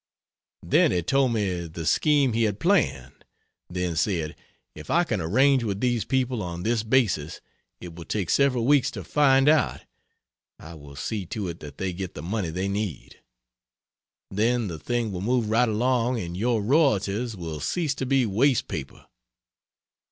Then 0.63 0.91
he 0.91 1.03
told 1.03 1.31
me 1.33 1.67
the 1.67 1.85
scheme 1.85 2.33
he 2.33 2.45
had 2.45 2.59
planned, 2.59 3.23
then 3.69 3.95
said: 3.95 4.35
"If 4.73 4.89
I 4.89 5.03
can 5.03 5.21
arrange 5.21 5.63
with 5.63 5.79
these 5.79 6.05
people 6.05 6.41
on 6.41 6.63
this 6.63 6.81
basis 6.81 7.39
it 7.79 7.93
will 7.93 8.05
take 8.05 8.31
several 8.31 8.65
weeks 8.65 8.89
to 8.97 9.03
find 9.03 9.47
out 9.47 9.81
I 10.57 10.73
will 10.73 10.95
see 10.95 11.27
to 11.27 11.49
it 11.49 11.59
that 11.59 11.77
they 11.77 11.93
get 11.93 12.15
the 12.15 12.23
money 12.23 12.49
they 12.49 12.67
need. 12.67 13.21
Then 14.31 14.69
the 14.69 14.79
thing 14.79 15.11
will 15.11 15.21
move 15.21 15.51
right 15.51 15.69
along 15.69 16.19
and 16.19 16.35
your 16.35 16.63
royalties 16.63 17.35
will 17.37 17.59
cease 17.59 17.93
to 17.93 18.05
be 18.07 18.25
waste 18.25 18.67
paper. 18.67 19.05